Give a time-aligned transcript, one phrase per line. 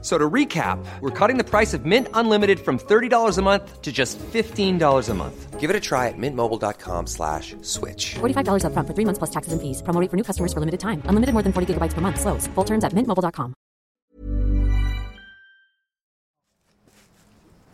[0.00, 3.90] So to recap, we're cutting the price of Mint Unlimited from $30 a month to
[3.90, 5.58] just $15 a month.
[5.58, 8.14] Give it a try at mintmobile.com slash switch.
[8.20, 9.82] $45 upfront for three months plus taxes and fees.
[9.82, 11.02] Promo rate for new customers for limited time.
[11.06, 12.20] Unlimited more than 40 gigabytes per month.
[12.20, 12.46] Slows.
[12.54, 13.54] Full terms at mintmobile.com.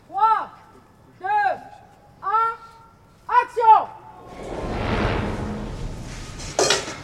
[0.08, 0.16] 3,
[1.20, 1.26] 2,
[2.22, 2.28] 1,
[3.28, 3.88] action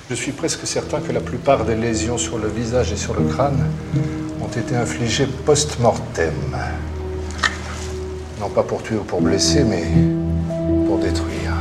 [0.09, 3.29] Je suis presque certain que la plupart des lésions sur le visage et sur le
[3.29, 3.71] crâne
[4.51, 6.33] ont été infligées post-mortem.
[8.41, 9.85] Non pas pour tuer ou pour blesser, mais
[10.87, 11.55] pour détruire.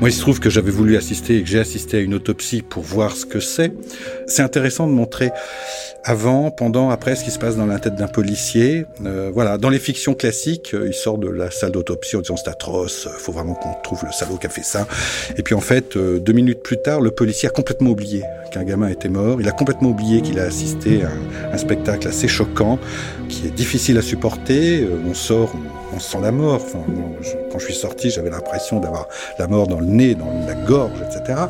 [0.00, 2.62] Moi, il se trouve que j'avais voulu assister et que j'ai assisté à une autopsie
[2.62, 3.72] pour voir ce que c'est.
[4.26, 5.30] C'est intéressant de montrer
[6.04, 8.86] avant, pendant, après ce qui se passe dans la tête d'un policier.
[9.04, 12.36] Euh, voilà, dans les fictions classiques, euh, il sort de la salle d'autopsie en disant
[12.36, 14.86] c'est atroce, faut vraiment qu'on trouve le salaud qui a fait ça.
[15.36, 18.22] Et puis en fait, euh, deux minutes plus tard, le policier a complètement oublié
[18.54, 19.40] qu'un gamin était mort.
[19.40, 21.10] Il a complètement oublié qu'il a assisté à
[21.52, 22.78] un, spectacle assez choquant,
[23.28, 24.82] qui est difficile à supporter.
[24.82, 25.54] Euh, on sort,
[25.92, 26.60] on, sent la mort.
[27.20, 30.54] Je, quand je suis sorti, j'avais l'impression d'avoir la mort dans le nez, dans la
[30.54, 31.40] gorge, etc.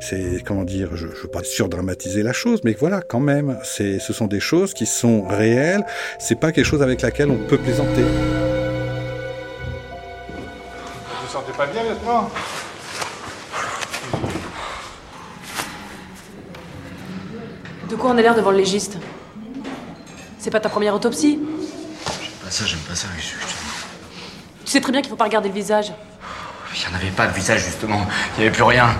[0.00, 3.97] C'est comment dire, je ne veux pas surdramatiser la chose, mais voilà, quand même, c'est,
[3.98, 5.84] ce sont des choses qui sont réelles.
[6.18, 8.02] C'est pas quelque chose avec laquelle on peut plaisanter.
[8.02, 8.08] Vous
[11.26, 12.30] vous sentez pas bien, lieutenant
[17.90, 18.98] De quoi on a l'air devant le légiste?
[20.38, 21.38] C'est pas ta première autopsie?
[22.22, 23.08] J'aime pas ça, j'aime pas ça.
[23.18, 23.34] Je-
[24.64, 25.92] Tu sais très bien qu'il faut pas regarder le visage.
[26.74, 28.06] Il n'y en avait pas de visage, justement.
[28.36, 28.90] Il n'y avait plus rien.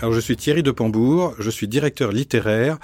[0.00, 2.78] Alors je suis Thierry de Pambourg, je suis directeur littéraire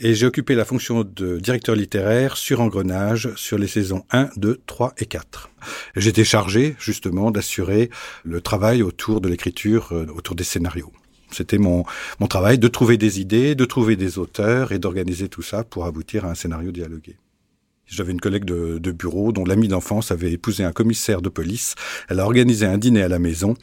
[0.00, 4.60] et j'ai occupé la fonction de directeur littéraire sur Engrenage sur les saisons 1, 2,
[4.66, 5.48] 3 et 4.
[5.96, 7.88] J'étais chargé justement d'assurer
[8.22, 10.92] le travail autour de l'écriture, euh, autour des scénarios.
[11.30, 11.84] C'était mon,
[12.20, 15.86] mon travail de trouver des idées, de trouver des auteurs et d'organiser tout ça pour
[15.86, 17.16] aboutir à un scénario dialogué.
[17.88, 21.74] J'avais une collègue de, de bureau dont l'ami d'enfance avait épousé un commissaire de police.
[22.08, 23.54] Elle a organisé un dîner à la maison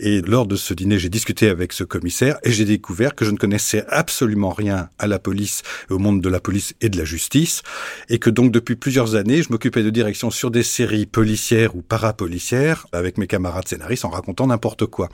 [0.00, 3.30] et lors de ce dîner, j'ai discuté avec ce commissaire et j'ai découvert que je
[3.30, 7.04] ne connaissais absolument rien à la police, au monde de la police et de la
[7.04, 7.62] justice
[8.08, 11.82] et que donc depuis plusieurs années, je m'occupais de direction sur des séries policières ou
[11.82, 15.08] parapolicières avec mes camarades scénaristes en racontant n'importe quoi.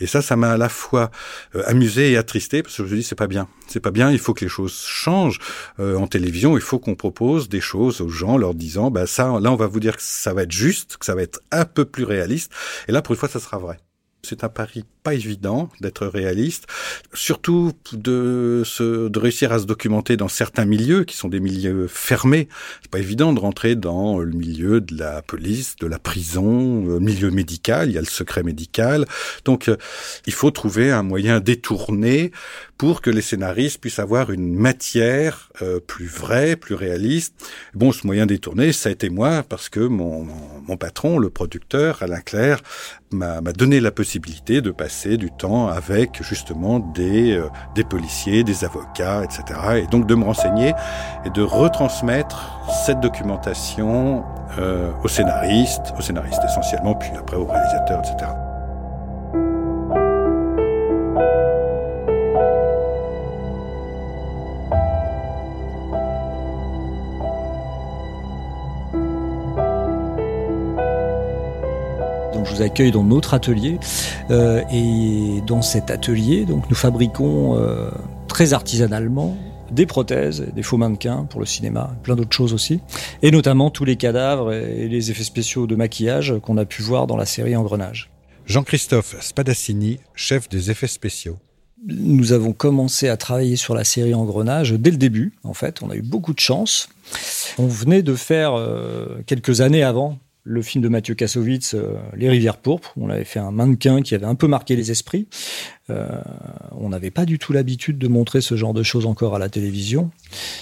[0.00, 1.10] Et ça, ça m'a à la fois
[1.54, 4.10] euh, amusé et attristé parce que je me dis c'est pas bien, c'est pas bien.
[4.10, 5.40] Il faut que les choses changent
[5.78, 6.56] Euh, en télévision.
[6.56, 9.80] Il faut qu'on propose des choses aux gens, leur disant bah là on va vous
[9.80, 12.52] dire que ça va être juste, que ça va être un peu plus réaliste.
[12.88, 13.78] Et là pour une fois ça sera vrai.
[14.22, 16.66] C'est un pari pas évident d'être réaliste,
[17.14, 18.64] surtout de,
[19.16, 22.48] réussir à se documenter dans certains milieux qui sont des milieux fermés.
[22.82, 26.98] C'est pas évident de rentrer dans le milieu de la police, de la prison, le
[26.98, 27.88] milieu médical.
[27.88, 29.06] Il y a le secret médical.
[29.44, 29.76] Donc, euh,
[30.26, 32.32] il faut trouver un moyen détourné
[32.78, 37.34] pour que les scénaristes puissent avoir une matière euh, plus vraie, plus réaliste.
[37.74, 40.26] Bon, ce moyen détourné, ça a été moi parce que mon,
[40.66, 42.60] mon, patron, le producteur Alain Claire,
[43.12, 48.44] m'a m'a donné la possibilité de passer du temps avec justement des, euh, des policiers,
[48.44, 49.82] des avocats, etc.
[49.82, 50.72] Et donc de me renseigner
[51.24, 54.24] et de retransmettre cette documentation
[54.58, 58.45] euh, aux scénaristes, aux scénaristes essentiellement, puis après aux réalisateurs, etc.
[72.46, 73.78] je vous accueille dans notre atelier
[74.30, 77.90] euh, et dans cet atelier, donc nous fabriquons euh,
[78.28, 79.36] très artisanalement
[79.70, 82.80] des prothèses, des faux mannequins pour le cinéma, plein d'autres choses aussi,
[83.22, 87.06] et notamment tous les cadavres et les effets spéciaux de maquillage qu'on a pu voir
[87.06, 88.10] dans la série Engrenage.
[88.46, 91.38] Jean-Christophe Spadassini, chef des effets spéciaux.
[91.88, 95.82] Nous avons commencé à travailler sur la série Engrenage dès le début, en fait.
[95.82, 96.88] On a eu beaucoup de chance.
[97.58, 102.28] On venait de faire, euh, quelques années avant, le film de Mathieu Kassovitz, euh, Les
[102.28, 102.92] Rivières Pourpres.
[102.96, 105.26] On avait fait un mannequin qui avait un peu marqué les esprits.
[105.90, 106.20] Euh,
[106.70, 109.48] on n'avait pas du tout l'habitude de montrer ce genre de choses encore à la
[109.48, 110.10] télévision.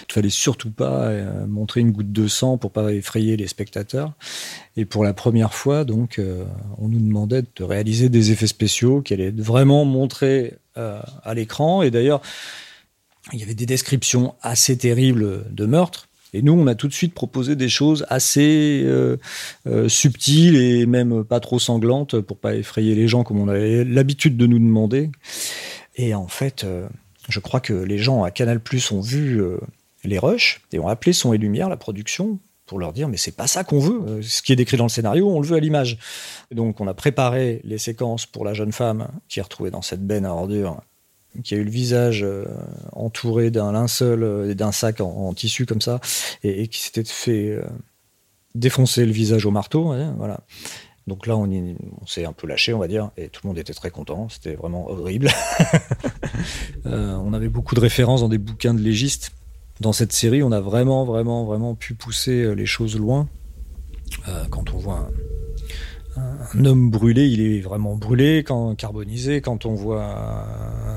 [0.09, 4.15] Il fallait surtout pas euh, montrer une goutte de sang pour pas effrayer les spectateurs.
[4.77, 6.21] Et pour la première fois, donc,
[6.79, 11.83] on nous demandait de réaliser des effets spéciaux qui allaient vraiment montrer à l'écran.
[11.83, 12.21] Et d'ailleurs,
[13.33, 16.09] il y avait des descriptions assez terribles de meurtres.
[16.35, 19.17] Et nous, on a tout de suite proposé des choses assez euh,
[19.69, 23.85] euh, subtiles et même pas trop sanglantes pour pas effrayer les gens comme on avait
[23.85, 25.13] l'habitude de nous demander.
[25.95, 26.89] Et en fait, euh,
[27.29, 28.61] je crois que les gens à Canal
[28.91, 29.41] ont vu
[30.03, 33.37] les rushs et ont appelé Son et Lumière, la production, pour leur dire mais c'est
[33.37, 34.21] pas ça qu'on veut.
[34.21, 35.99] Ce qui est décrit dans le scénario, on le veut à l'image.
[36.51, 40.05] Donc on a préparé les séquences pour la jeune femme qui est retrouvée dans cette
[40.05, 40.81] benne à ordures,
[41.43, 42.45] qui a eu le visage euh,
[42.93, 46.01] entouré d'un linceul euh, et d'un sac en, tissu comme ça,
[46.43, 47.63] et, qui s'était fait euh,
[48.55, 49.91] défoncer le visage au marteau.
[49.93, 50.41] hein, voilà.
[51.07, 51.47] Donc là, on,
[52.07, 54.29] s'est un peu lâché, on va dire, et tout le monde était très content.
[54.31, 55.29] C'était vraiment horrible.
[56.87, 59.33] On avait beaucoup de références dans des bouquins de légistes.
[59.81, 63.29] Dans cette série, on a vraiment, vraiment, vraiment pu pousser les choses loin.
[64.49, 65.11] Quand on voit
[66.16, 69.40] un, homme brûlé, il est vraiment brûlé, quand carbonisé.
[69.40, 70.05] Quand on voit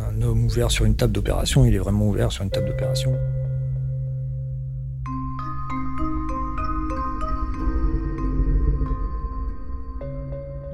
[0.09, 3.13] un homme ouvert sur une table d'opération, il est vraiment ouvert sur une table d'opération.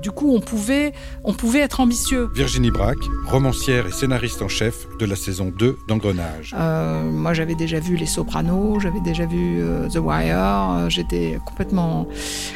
[0.04, 0.92] Du coup, on pouvait,
[1.24, 2.30] on pouvait être ambitieux.
[2.36, 6.54] Virginie Braque, romancière et scénariste en chef de la saison 2 d'Engrenage.
[6.60, 10.38] Euh, moi, j'avais déjà vu Les Sopranos, j'avais déjà vu euh, The Wire.
[10.38, 12.06] euh, J'étais complètement,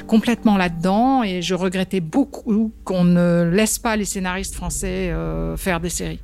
[0.07, 5.79] complètement là-dedans et je regrettais beaucoup qu'on ne laisse pas les scénaristes français euh, faire
[5.79, 6.19] des séries.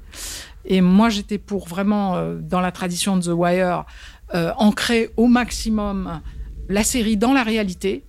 [0.66, 3.86] Et moi, j'étais pour vraiment, euh, dans la tradition de The Wire,
[4.36, 6.20] euh, ancrer au maximum
[6.68, 8.04] la série dans la réalité.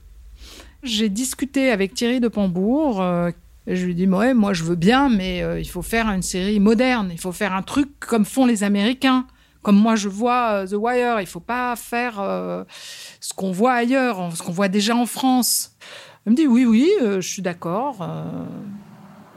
[0.84, 3.00] J'ai discuté avec Thierry de Pambourg.
[3.00, 3.30] euh,
[3.66, 6.20] et je lui dit, ouais, moi je veux bien, mais euh, il faut faire une
[6.22, 7.08] série moderne.
[7.10, 9.26] Il faut faire un truc comme font les Américains.
[9.62, 11.20] Comme moi je vois euh, The Wire.
[11.22, 12.16] Il faut pas faire
[13.20, 15.72] ce qu'on voit ailleurs, ce qu'on voit déjà en France.
[16.26, 18.06] Il me dit, oui, oui, je suis d'accord.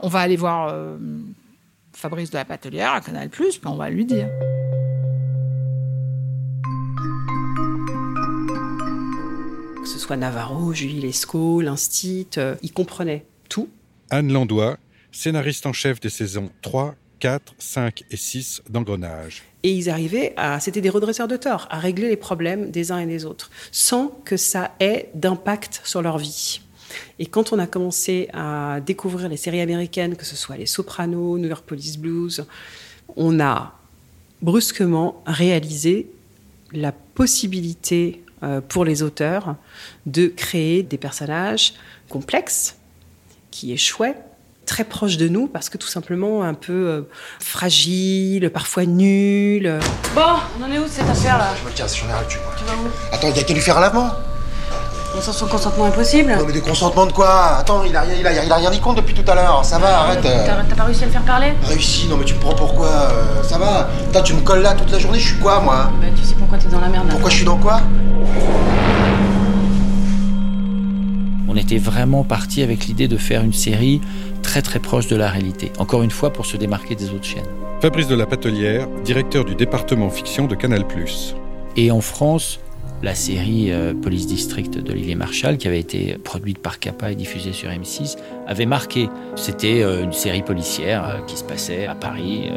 [0.02, 0.74] on va aller voir
[1.94, 4.28] Fabrice de la Patelière à Canal+, puis on va lui dire.
[10.16, 13.70] Navarro, Julie Lescaut, l'Instit, euh, ils comprenaient tout.
[14.10, 14.78] Anne Landois,
[15.12, 19.44] scénariste en chef des saisons 3, 4, 5 et 6 d'Engrenage.
[19.64, 23.00] Et ils arrivaient à, c'était des redresseurs de tort, à régler les problèmes des uns
[23.00, 26.62] et des autres, sans que ça ait d'impact sur leur vie.
[27.20, 31.38] Et quand on a commencé à découvrir les séries américaines, que ce soit Les Sopranos,
[31.38, 32.46] New York Police Blues,
[33.16, 33.78] on a
[34.42, 36.10] brusquement réalisé
[36.72, 38.24] la possibilité
[38.68, 39.56] pour les auteurs
[40.06, 41.74] de créer des personnages
[42.10, 42.78] complexes,
[43.52, 44.16] qui échouaient,
[44.68, 47.02] très proches de nous, parce que tout simplement un peu euh,
[47.40, 49.80] fragiles, parfois nuls.
[50.14, 50.22] Bon,
[50.60, 52.28] on en est où de cette affaire là Je me casse, j'en ai ras le
[52.28, 52.38] cul.
[52.58, 52.88] Tu vas où?
[53.12, 54.12] Attends, il y a qu'à lui faire un lavement.
[55.20, 56.32] Son consentement impossible.
[56.38, 57.58] Non, mais de consentement de quoi?
[57.58, 59.64] Attends, il a, rien- il, a, il a rien dit compte depuis tout à l'heure.
[59.66, 60.26] Ça va, arrête.
[60.26, 60.46] euh.
[60.46, 61.54] T'as t'as pas réussi à le faire parler?
[61.64, 64.74] Réussi, non mais tu me prends pourquoi euh, Ça va Putain, tu me colles là
[64.74, 65.92] toute la journée, je suis quoi moi?
[66.02, 67.08] Bah tu sais pourquoi t'es dans la merde.
[67.10, 67.82] Pourquoi je suis dans quoi?
[71.50, 74.02] On était vraiment parti avec l'idée de faire une série
[74.44, 75.72] très très proche de la réalité.
[75.80, 77.46] Encore une fois, pour se démarquer des autres chaînes.
[77.82, 80.84] Fabrice de la Patelière, directeur du département fiction de Canal+.
[81.76, 82.60] Et en France,
[83.04, 87.54] la série euh, Police District d'Olivier Marchal, qui avait été produite par Kappa et diffusée
[87.54, 88.18] sur M6,
[88.48, 89.10] avait marqué.
[89.36, 92.50] C'était euh, une série policière euh, qui se passait à Paris,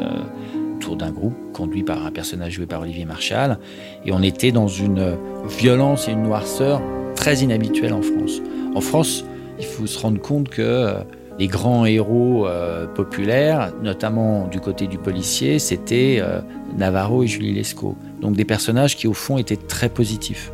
[0.77, 3.59] autour d'un groupe conduit par un personnage joué par Olivier Marchal.
[4.05, 5.15] Et on était dans une
[5.47, 6.81] violence et une noirceur
[7.15, 8.41] très inhabituelle en France.
[8.73, 9.23] En France,
[9.59, 10.95] il faut se rendre compte que
[11.41, 16.39] les grands héros euh, populaires, notamment du côté du policier, c'était euh,
[16.77, 17.97] Navarro et Julie Lescaut.
[18.21, 20.51] Donc des personnages qui au fond étaient très positifs.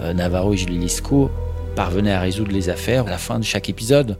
[0.00, 1.30] Euh, Navarro et Julie Lescaut
[1.76, 4.16] parvenaient à résoudre les affaires à la fin de chaque épisode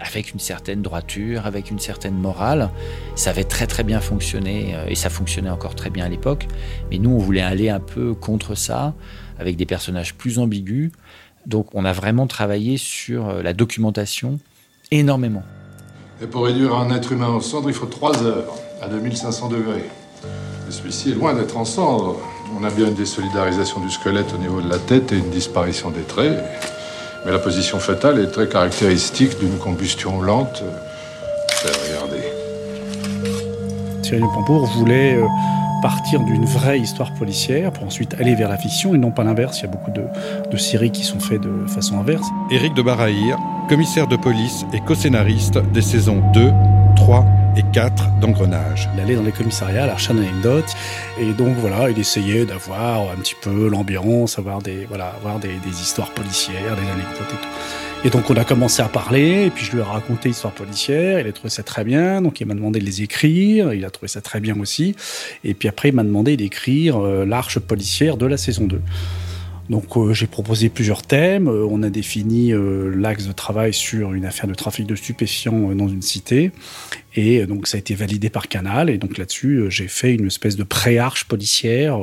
[0.00, 2.70] avec une certaine droiture, avec une certaine morale.
[3.14, 6.48] Ça avait très très bien fonctionné et ça fonctionnait encore très bien à l'époque.
[6.90, 8.94] Mais nous, on voulait aller un peu contre ça,
[9.38, 10.90] avec des personnages plus ambigus.
[11.44, 14.40] Donc on a vraiment travaillé sur la documentation
[14.92, 15.42] énormément.
[16.20, 19.90] Et pour réduire un être humain en cendres, il faut 3 heures, à 2500 degrés.
[20.68, 22.16] Et celui-ci est loin d'être en cendres.
[22.58, 25.90] On a bien une désolidarisation du squelette au niveau de la tête et une disparition
[25.90, 26.38] des traits.
[27.24, 30.62] Mais la position fœtale est très caractéristique d'une combustion lente.
[30.62, 32.22] Euh, regardez.
[34.02, 35.26] Thierry Pampour voulait euh,
[35.82, 39.58] partir d'une vraie histoire policière pour ensuite aller vers la fiction et non pas l'inverse.
[39.58, 40.04] Il y a beaucoup de,
[40.50, 42.26] de séries qui sont faites de façon inverse.
[42.50, 43.36] Éric de Barahir,
[43.68, 46.52] commissaire de police et co-scénariste des saisons 2,
[46.96, 48.88] 3 et 4 d'Engrenage.
[48.94, 50.74] Il allait dans les commissariats à la d'anecdotes
[51.20, 55.48] et donc voilà, il essayait d'avoir un petit peu l'ambiance, avoir des voilà, avoir des,
[55.48, 57.48] des histoires policières, des anecdotes et tout.
[58.04, 61.20] Et donc on a commencé à parler, et puis je lui ai raconté l'histoire policière,
[61.20, 63.90] il a trouvé ça très bien, donc il m'a demandé de les écrire, il a
[63.90, 64.96] trouvé ça très bien aussi,
[65.44, 68.80] et puis après il m'a demandé d'écrire euh, l'arche policière de la saison 2.
[69.70, 71.48] Donc euh, j'ai proposé plusieurs thèmes.
[71.48, 75.74] Euh, on a défini euh, l'axe de travail sur une affaire de trafic de stupéfiants
[75.74, 76.50] dans une cité.
[77.14, 78.90] Et donc ça a été validé par Canal.
[78.90, 81.98] Et donc là-dessus, j'ai fait une espèce de pré-arche policière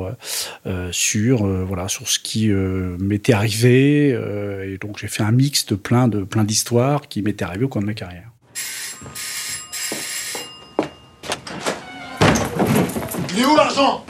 [0.92, 4.10] sur voilà sur ce qui m'était arrivé.
[4.10, 7.68] et donc j'ai fait un mix de plein de plein d'histoires qui m'étaient arrivées au
[7.68, 8.30] cours de ma carrière.
[13.32, 14.04] Il est où l'argent?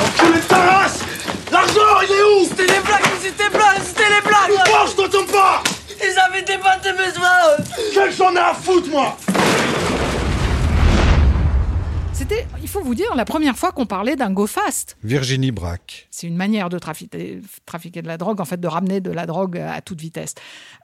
[0.00, 1.07] Enculé de ta
[2.02, 2.44] Il est où?
[2.44, 4.38] C'était des blagues, c'était des blagues, c'était des blagues
[4.86, 5.62] je t'entends pas?
[6.00, 9.16] Ils avaient débattu mes soins Quel j'en ai à foutre, moi?
[12.12, 14.96] C'était, il faut vous dire, la première fois qu'on parlait d'un go fast.
[15.04, 16.08] Virginie Braque.
[16.10, 19.24] C'est une manière de trafiquer, trafiquer de la drogue, en fait, de ramener de la
[19.24, 20.34] drogue à toute vitesse.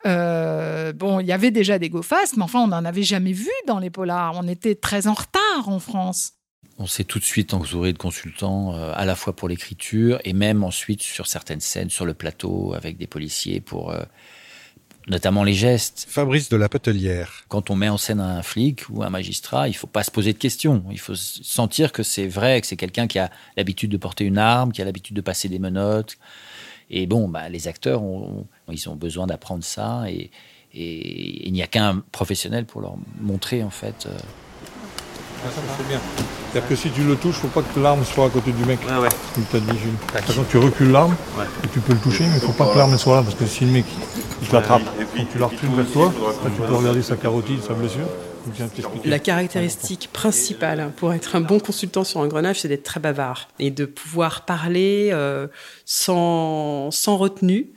[0.06, 3.32] Euh, bon, il y avait déjà des go fast, mais enfin, on n'en avait jamais
[3.32, 4.34] vu dans les polars.
[4.36, 6.33] On était très en retard en France.
[6.78, 10.32] On s'est tout de suite entouré de consultants, euh, à la fois pour l'écriture et
[10.32, 13.90] même ensuite sur certaines scènes, sur le plateau, avec des policiers pour.
[13.90, 14.02] euh,
[15.06, 16.06] notamment les gestes.
[16.08, 17.44] Fabrice de la Petelière.
[17.48, 20.32] Quand on met en scène un flic ou un magistrat, il faut pas se poser
[20.32, 20.82] de questions.
[20.90, 24.38] Il faut sentir que c'est vrai, que c'est quelqu'un qui a l'habitude de porter une
[24.38, 26.16] arme, qui a l'habitude de passer des menottes.
[26.88, 30.30] Et bon, bah, les acteurs, ont, ils ont besoin d'apprendre ça et,
[30.72, 34.06] et il n'y a qu'un professionnel pour leur montrer en fait.
[34.06, 34.18] euh,
[35.76, 36.00] C'est bien.
[36.50, 38.78] C'est-à-dire que si tu le touches, faut pas que l'arme soit à côté du mec.
[38.88, 39.08] Ouais, ouais.
[39.34, 39.90] Comme t'as dit, Jules.
[39.90, 41.16] De toute façon, tu recules l'arme,
[41.64, 43.46] et tu peux le toucher, mais il faut pas que l'arme soit là, parce que
[43.46, 43.84] si le mec
[44.40, 44.82] il te l'attrape,
[45.16, 48.06] quand tu la recules vers toi, là, tu peux regarder sa carotide, sa blessure.
[49.04, 49.10] Il.
[49.10, 53.70] La caractéristique principale pour être un bon consultant sur engrenage, c'est d'être très bavard et
[53.70, 55.46] de pouvoir parler euh,
[55.86, 57.68] sans, sans retenue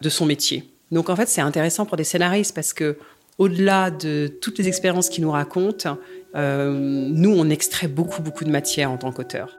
[0.00, 0.66] de son métier.
[0.92, 2.96] Donc en fait, c'est intéressant pour des scénaristes parce que
[3.38, 5.98] au-delà de toutes les expériences qu'ils nous racontent,
[6.36, 9.58] euh, nous, on extrait beaucoup, beaucoup de matière en tant qu'auteur.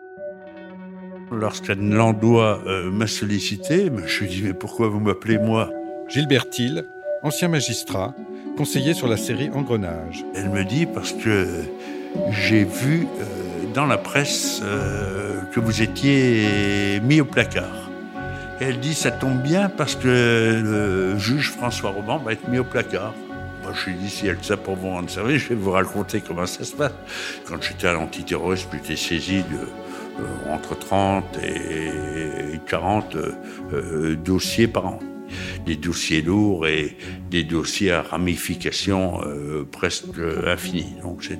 [1.31, 5.69] Lorsqu'Anne Landois euh, m'a sollicité, ben, je lui ai dit Mais pourquoi vous m'appelez moi?
[6.07, 6.85] Gilbert Thiel,
[7.23, 8.13] ancien magistrat,
[8.57, 10.23] conseiller sur la série Engrenage.
[10.35, 11.47] Elle me dit Parce que
[12.29, 17.89] j'ai vu euh, dans la presse euh, que vous étiez mis au placard.
[18.61, 20.07] Et elle dit Ça tombe bien parce que
[20.63, 23.15] le juge François Roman va être mis au placard.
[23.65, 25.71] Moi, je lui ai dit, si elle ça pour vous rendre service, je vais vous
[25.71, 26.93] raconter comment ça se passe.
[27.47, 29.57] Quand j'étais à l'antiterrorisme, j'étais saisi de,
[30.19, 33.31] euh, entre 30 et 40 euh,
[33.73, 34.99] euh, dossiers par an.
[35.65, 36.95] Des dossiers lourds et
[37.31, 39.19] des dossiers à ramifications
[39.71, 40.93] presque infinies.
[41.01, 41.39] Donc c'est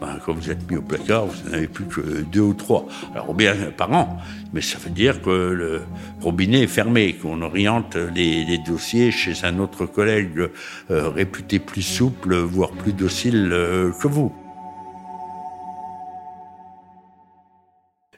[0.00, 2.86] ben, quand vous êtes mis au placard, vous n'en avez plus que deux ou trois.
[3.14, 4.18] Alors bien par an,
[4.52, 5.82] mais ça veut dire que le
[6.20, 10.50] robinet est fermé, qu'on oriente les, les dossiers chez un autre collègue
[10.90, 14.32] euh, réputé plus souple, voire plus docile euh, que vous.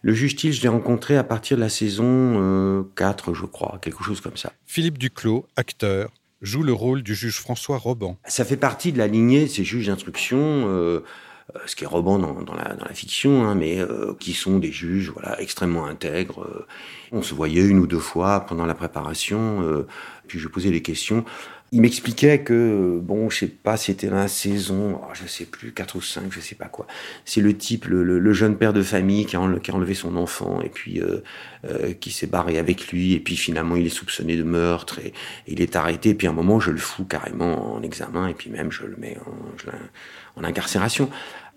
[0.07, 4.05] Le juge je l'ai rencontré à partir de la saison euh, 4, je crois, quelque
[4.05, 4.53] chose comme ça.
[4.65, 8.17] Philippe Duclos, acteur, joue le rôle du juge François Roban.
[8.25, 11.01] Ça fait partie de la lignée de ces juges d'instruction, euh, euh,
[11.67, 14.59] ce qui est Roban dans, dans, la, dans la fiction, hein, mais euh, qui sont
[14.59, 16.43] des juges voilà, extrêmement intègres.
[16.43, 16.67] euh.
[17.13, 19.87] On se voyait une ou deux fois pendant la préparation, euh,
[20.27, 21.25] puis je posais des questions.
[21.77, 25.97] Il m'expliquait que, bon, je sais pas, c'était la saison, oh, je sais plus, 4
[25.97, 26.87] ou 5, je sais pas quoi.
[27.27, 31.03] C'est le type, le, jeune père de famille qui a, enlevé son enfant et puis
[31.03, 31.23] euh,
[31.67, 33.13] euh, qui s'est barré avec lui.
[33.13, 35.13] Et puis finalement, il est soupçonné de meurtre et,
[35.47, 36.09] il est arrêté.
[36.09, 38.85] Et puis à un moment, je le fous carrément en examen et puis même je
[38.85, 39.19] le mets
[40.37, 41.11] en incarcération.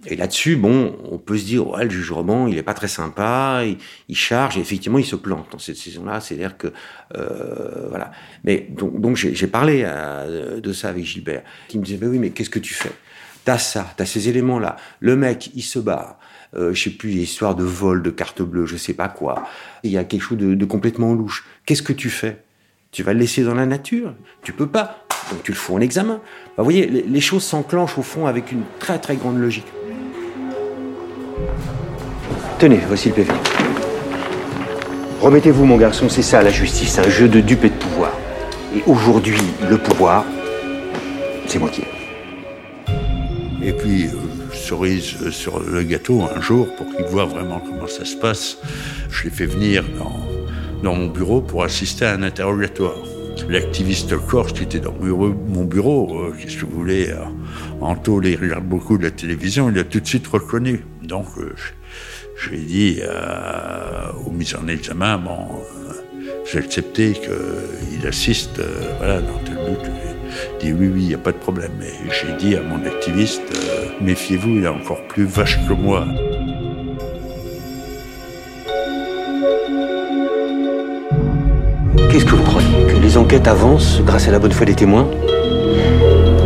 [0.05, 2.87] Et là-dessus, bon, on peut se dire, ouais, le juge Roman, il est pas très
[2.87, 3.63] sympa,
[4.07, 6.21] il, charge, et effectivement, il se plante dans cette saison-là.
[6.21, 6.71] C'est-à-dire que,
[7.17, 8.11] euh, voilà.
[8.45, 12.29] Mais donc, j'ai parlé euh, de ça avec Gilbert, qui me disait, mais oui, mais
[12.29, 12.93] qu'est-ce que tu fais?
[13.43, 14.77] T'as ça, t'as ces éléments-là.
[15.01, 16.17] Le mec, il se barre.
[16.55, 19.43] Euh, je sais plus, histoire de vol, de carte bleue, je sais pas quoi.
[19.83, 21.45] Il y a quelque chose de, de complètement louche.
[21.65, 22.41] Qu'est-ce que tu fais?
[22.91, 24.15] Tu vas le laisser dans la nature?
[24.43, 25.05] Tu peux pas.
[25.31, 26.15] Donc tu le fous en examen.
[26.15, 29.67] Bah, vous voyez, les, les choses s'enclenchent au fond avec une très très grande logique.
[32.59, 33.31] Tenez, voici le PV.
[35.21, 38.11] Remettez-vous, mon garçon, c'est ça la justice, un jeu de dupes et de pouvoir.
[38.75, 40.25] Et aujourd'hui, le pouvoir,
[41.47, 41.81] c'est moi qui.
[43.61, 47.87] Et puis, euh, cerise euh, sur le gâteau, un jour, pour qu'il voit vraiment comment
[47.87, 48.57] ça se passe,
[49.09, 50.19] je l'ai fait venir dans,
[50.83, 52.97] dans mon bureau pour assister à un interrogatoire.
[53.47, 58.65] L'activiste corse qui était dans mon bureau, euh, qu'est-ce que vous voulez, euh, il regarde
[58.65, 60.83] beaucoup de la télévision, il a tout de suite reconnu.
[61.09, 61.71] Donc, euh, je,
[62.35, 65.93] je lui ai dit euh, aux mises en examen, bon, euh,
[66.45, 69.91] j'ai accepté qu'il assiste, dans tel but.
[70.61, 71.71] Il dit oui, oui, il n'y a pas de problème.
[71.79, 73.41] Mais j'ai dit à mon activiste,
[74.01, 76.05] méfiez-vous, il est encore plus vache que moi.
[82.11, 85.09] Qu'est-ce que vous croyez Que les enquêtes avancent grâce à la bonne foi des témoins?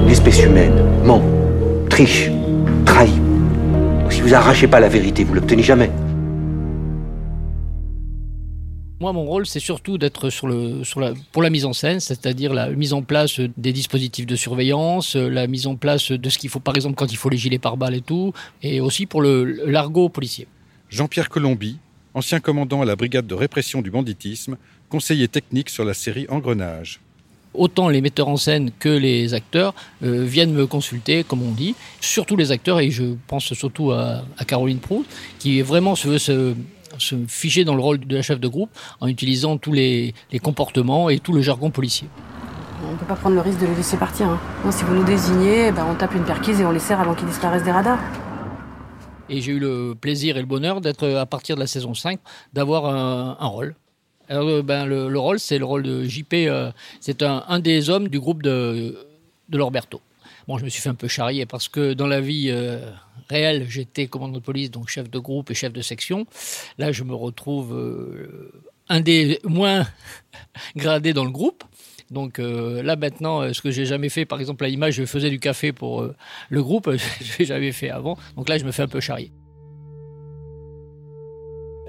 [0.07, 1.21] L'espèce humaine ment,
[1.89, 2.29] triche,
[4.23, 5.91] vous arrachez pas la vérité, vous l'obtenez jamais.
[9.01, 11.99] Moi, mon rôle, c'est surtout d'être sur le, sur la, pour la mise en scène,
[11.99, 16.37] c'est-à-dire la mise en place des dispositifs de surveillance, la mise en place de ce
[16.37, 19.21] qu'il faut, par exemple, quand il faut les gilets pare-balles et tout, et aussi pour
[19.21, 20.47] le l'argot policier.
[20.89, 21.79] Jean-Pierre Colombi,
[22.13, 24.55] ancien commandant à la brigade de répression du banditisme,
[24.87, 27.01] conseiller technique sur la série Engrenage.
[27.53, 31.75] Autant les metteurs en scène que les acteurs euh, viennent me consulter, comme on dit,
[32.01, 36.17] surtout les acteurs, et je pense surtout à, à Caroline Proust, qui vraiment se veut
[36.17, 36.55] se,
[36.97, 38.69] se figer dans le rôle de la chef de groupe
[38.99, 42.07] en utilisant tous les, les comportements et tout le jargon policier.
[42.87, 44.27] On ne peut pas prendre le risque de les laisser partir.
[44.27, 44.39] Hein.
[44.65, 47.15] Non, si vous nous désignez, ben, on tape une perquise et on les serre avant
[47.15, 47.99] qu'ils disparaissent des radars.
[49.29, 52.19] Et j'ai eu le plaisir et le bonheur d'être, à partir de la saison 5,
[52.51, 53.75] d'avoir un, un rôle.
[54.33, 56.33] Alors, euh, ben, le, le rôle, c'est le rôle de JP.
[56.33, 58.97] euh, c'est un, des hommes du groupe de,
[59.49, 60.01] de Lorberto.
[60.47, 62.79] Bon, je me suis fait un peu charrier parce que dans la vie euh,
[63.29, 66.25] réelle, j'étais commandant de police, donc chef de groupe et chef de section.
[66.79, 67.79] Là, je me retrouve
[68.89, 69.85] un des moins
[70.75, 71.63] gradés dans le groupe.
[72.09, 75.39] Donc là maintenant, ce que j'ai jamais fait, par exemple à l'image, je faisais du
[75.39, 76.07] café pour
[76.49, 76.89] le groupe,
[77.21, 78.17] je l'ai jamais fait avant.
[78.35, 79.31] Donc là, je me fais un peu charrier.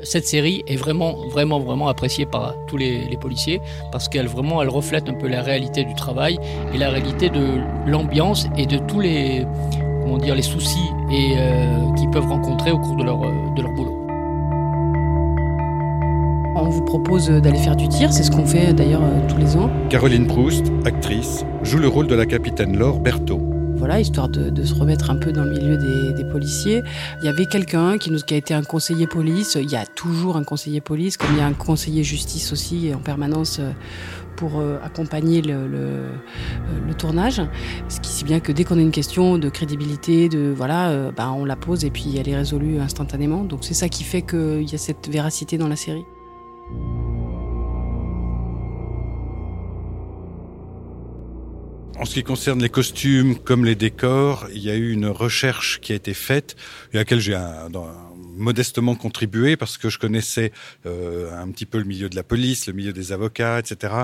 [0.03, 3.61] Cette série est vraiment, vraiment, vraiment appréciée par tous les, les policiers
[3.93, 6.39] parce qu'elle vraiment, elle reflète un peu la réalité du travail
[6.73, 9.47] et la réalité de l'ambiance et de tous les,
[10.03, 13.71] comment dire, les soucis et euh, qu'ils peuvent rencontrer au cours de leur, de leur
[13.73, 14.01] boulot.
[16.57, 19.57] On vous propose d'aller faire du tir, c'est ce qu'on fait d'ailleurs euh, tous les
[19.57, 19.71] ans.
[19.91, 23.54] Caroline Proust, actrice, joue le rôle de la capitaine Laure Berthaud.
[23.85, 26.83] Voilà, histoire de, se remettre un peu dans le milieu des, policiers.
[27.21, 29.59] Il y avait quelqu'un qui, a été un conseiller police.
[29.61, 32.91] Il y a toujours un conseiller police, comme il y a un conseiller justice aussi
[32.95, 33.73] en permanence euh,
[34.37, 36.09] pour euh, accompagner euh,
[36.89, 37.43] le tournage.
[37.91, 41.31] Ce qui si bien que dès qu'on a une question de crédibilité, de voilà, bah,
[41.33, 43.45] on la pose et puis elle est résolue instantanément.
[43.45, 46.07] Donc c'est ça qui fait qu'il y a cette véracité dans la série.
[51.97, 55.81] En ce qui concerne les costumes comme les décors, il y a eu une recherche
[55.81, 56.57] qui a été faite,
[56.93, 57.39] et à laquelle j'ai
[58.37, 60.51] modestement contribué parce que je connaissais
[60.87, 63.95] euh, un petit peu le milieu de la police, le milieu des avocats, etc.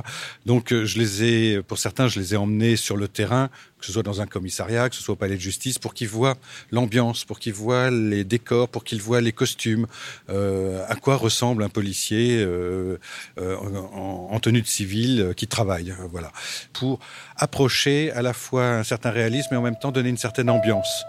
[0.47, 3.51] Donc euh, je les ai, pour certains, je les ai emmenés sur le terrain,
[3.81, 6.09] que ce soit dans un commissariat, que ce soit au palais de justice, pour qu'ils
[6.09, 6.37] voient
[6.71, 9.87] l'ambiance, pour qu'ils voient les décors, pour qu'ils voient les costumes,
[10.29, 12.99] euh, à quoi ressemble un policier euh,
[13.39, 16.31] euh, en, en tenue de civil qui travaille, euh, voilà,
[16.73, 17.01] pour
[17.37, 21.05] approcher à la fois un certain réalisme et en même temps donner une certaine ambiance.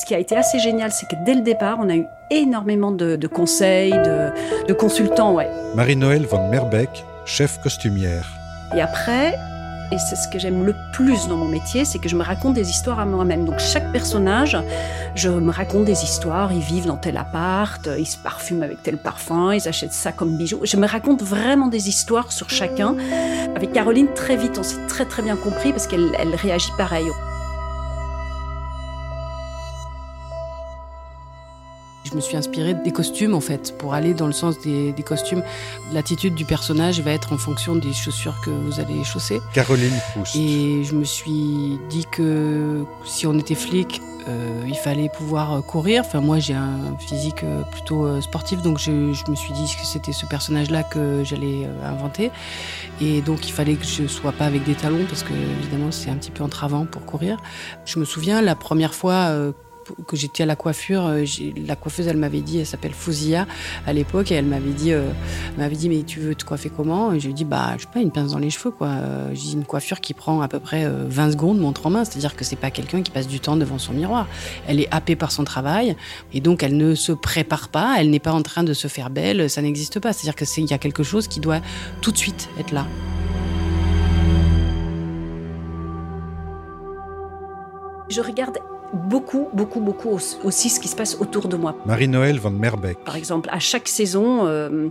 [0.00, 2.90] Ce qui a été assez génial, c'est que dès le départ, on a eu énormément
[2.90, 5.48] de, de conseils, de, de consultants, ouais.
[5.76, 6.90] Marie-Noël von Merbeck,
[7.26, 8.43] chef costumière.
[8.74, 9.38] Et après,
[9.92, 12.54] et c'est ce que j'aime le plus dans mon métier, c'est que je me raconte
[12.54, 13.44] des histoires à moi-même.
[13.44, 14.56] Donc chaque personnage,
[15.14, 16.52] je me raconte des histoires.
[16.52, 20.36] Ils vivent dans tel appart, ils se parfument avec tel parfum, ils achètent ça comme
[20.36, 20.60] bijou.
[20.64, 22.96] Je me raconte vraiment des histoires sur chacun.
[23.54, 27.06] Avec Caroline, très vite, on s'est très très bien compris parce qu'elle elle réagit pareil.
[32.14, 35.02] Je me suis inspirée des costumes en fait, pour aller dans le sens des, des
[35.02, 35.42] costumes.
[35.92, 39.40] L'attitude du personnage va être en fonction des chaussures que vous allez chausser.
[39.52, 40.36] Caroline Proust.
[40.36, 46.04] Et je me suis dit que si on était flic, euh, il fallait pouvoir courir.
[46.06, 49.64] Enfin, moi, j'ai un physique euh, plutôt euh, sportif, donc je, je me suis dit
[49.76, 52.30] que c'était ce personnage-là que j'allais inventer.
[53.00, 56.10] Et donc, il fallait que je sois pas avec des talons, parce que évidemment, c'est
[56.10, 57.38] un petit peu entravant pour courir.
[57.84, 59.52] Je me souviens la première fois.
[60.06, 61.24] Que j'étais à la coiffure, euh,
[61.66, 63.46] la coiffeuse, elle m'avait dit, elle s'appelle Fouzia
[63.86, 65.10] à l'époque, et elle m'avait dit, euh,
[65.70, 67.12] dit, mais tu veux te coiffer comment?
[67.12, 68.88] Et je lui ai dit, bah, je sais pas, une pince dans les cheveux, quoi.
[68.88, 72.04] Euh, J'ai une coiffure qui prend à peu près euh, 20 secondes, montre en main,
[72.04, 74.26] c'est-à-dire que c'est pas quelqu'un qui passe du temps devant son miroir.
[74.66, 75.96] Elle est happée par son travail,
[76.32, 79.10] et donc elle ne se prépare pas, elle n'est pas en train de se faire
[79.10, 80.12] belle, ça n'existe pas.
[80.12, 81.60] C'est-à-dire que c'est, il y a quelque chose qui doit
[82.00, 82.86] tout de suite être là.
[88.10, 88.58] Je regarde
[88.94, 91.76] beaucoup, beaucoup, beaucoup aussi- ce qui se passe autour de moi.
[91.86, 92.98] Marie-Noël von Merbeck.
[93.04, 94.88] Par exemple, à chaque saison, euh,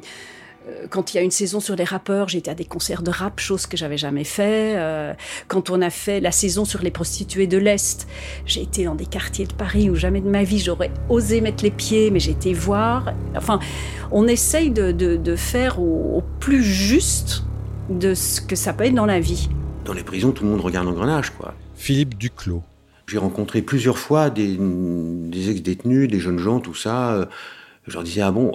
[0.67, 3.11] euh, quand il y a une saison sur les rappeurs, j'étais à des concerts de
[3.11, 4.75] rap, chose que j'avais jamais fait.
[4.77, 5.13] Euh,
[5.47, 8.07] quand on a fait la saison sur les prostituées de l'Est,
[8.45, 11.63] j'ai été dans des quartiers de Paris où jamais de ma vie j'aurais osé mettre
[11.63, 13.11] les pieds, mais j'ai été voir.
[13.35, 13.59] Enfin,
[14.11, 17.43] on essaye de, de- de faire au, au plus juste
[17.89, 19.49] de ce que ça peut être dans la vie.
[19.85, 21.53] Dans les prisons, tout le monde regarde Engrenage, quoi.
[21.75, 22.63] Philippe Duclos.
[23.13, 24.57] J'ai rencontré plusieurs fois des,
[25.47, 27.13] ex-détenus, des jeunes gens, tout ça.
[27.13, 27.25] euh,
[27.85, 28.51] Je leur disais ah bon,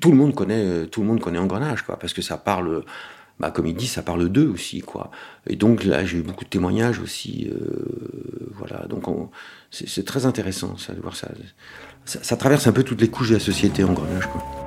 [0.00, 2.84] tout, le monde connaît, tout le monde connaît Engrenage, quoi, parce que ça parle,
[3.40, 5.10] bah, comme il dit, ça parle d'eux aussi, quoi.
[5.48, 8.86] Et donc là, j'ai eu beaucoup de témoignages aussi, euh, voilà.
[8.86, 9.06] Donc
[9.72, 11.32] c'est très intéressant, ça, de voir ça.
[12.04, 12.22] ça.
[12.22, 14.63] ça traverse un peu toutes les couches de la société Engrenage, quoi.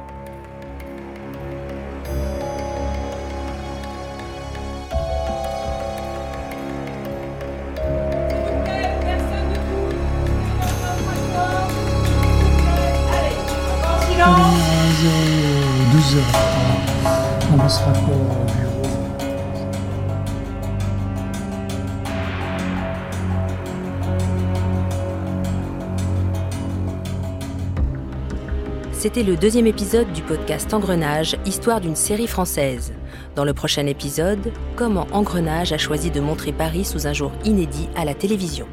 [28.97, 32.93] C'était le deuxième épisode du podcast Engrenage, histoire d'une série française.
[33.35, 37.89] Dans le prochain épisode, comment Engrenage a choisi de montrer Paris sous un jour inédit
[37.95, 38.67] à la télévision.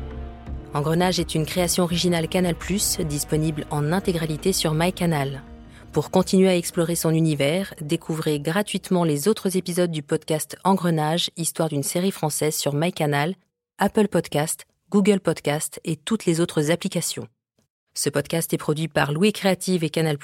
[0.73, 2.55] Engrenage est une création originale Canal+,
[3.01, 5.43] disponible en intégralité sur MyCanal.
[5.93, 11.69] Pour continuer à explorer son univers, découvrez gratuitement les autres épisodes du podcast Engrenage, histoire
[11.69, 13.35] d'une série française sur MyCanal,
[13.77, 17.29] Apple Podcast, Google Podcast et toutes les autres applications.
[17.97, 20.19] Ce podcast est produit par Louis Créative et Canal+.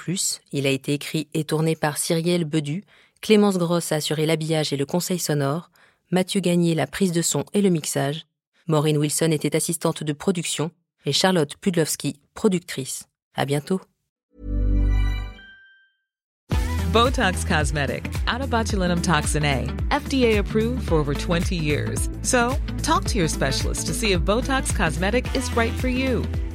[0.51, 2.83] Il a été écrit et tourné par Cyrielle Bedu,
[3.21, 5.71] Clémence Grosse a assuré l'habillage et le conseil sonore,
[6.11, 8.25] Mathieu Gagné la prise de son et le mixage,
[8.67, 10.71] Maureen Wilson était assistante de production
[11.05, 13.05] et Charlotte Pudlowski, productrice.
[13.35, 13.79] À bientôt.
[16.91, 22.09] Botox Cosmetic, out of botulinum toxin A, FDA approved for over 20 years.
[22.21, 26.25] So, talk to your specialist to see if Botox Cosmetic is right for you.